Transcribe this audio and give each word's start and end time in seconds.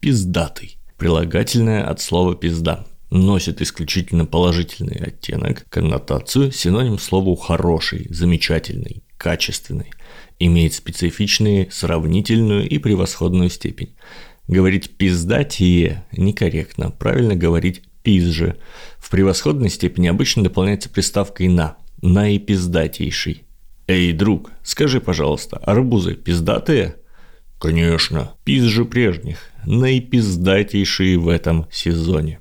Пиздатый. 0.00 0.78
Прилагательное 0.96 1.84
от 1.84 2.00
слова 2.00 2.34
«пизда» 2.34 2.86
носит 3.10 3.60
исключительно 3.60 4.24
положительный 4.24 4.96
оттенок, 4.96 5.66
коннотацию, 5.68 6.52
синоним 6.52 6.98
слову 6.98 7.36
«хороший», 7.36 8.06
«замечательный», 8.08 9.02
«качественный», 9.18 9.90
имеет 10.38 10.72
специфичные 10.72 11.70
сравнительную 11.70 12.66
и 12.66 12.78
превосходную 12.78 13.50
степень. 13.50 13.94
Говорить 14.48 14.96
«пиздатие» 14.96 16.06
некорректно, 16.12 16.90
правильно 16.90 17.36
говорить 17.36 17.82
«пизже». 18.02 18.56
В 18.96 19.10
превосходной 19.10 19.68
степени 19.68 20.06
обычно 20.06 20.42
дополняется 20.42 20.88
приставкой 20.88 21.48
«на», 21.48 21.76
«наипиздатейший». 22.00 23.44
«Эй, 23.86 24.12
друг, 24.12 24.50
скажи, 24.62 24.98
пожалуйста, 24.98 25.58
арбузы 25.58 26.14
пиздатые?» 26.14 26.96
«Конечно, 27.60 28.32
пизже 28.42 28.84
прежних, 28.84 29.50
наипиздатейшие 29.66 31.18
в 31.18 31.28
этом 31.28 31.66
сезоне». 31.70 32.40